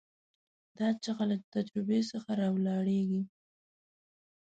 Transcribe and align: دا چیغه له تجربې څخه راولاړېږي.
دا 0.77 0.87
چیغه 1.03 1.23
له 1.31 1.37
تجربې 1.53 1.99
څخه 2.11 2.29
راولاړېږي. 2.41 3.21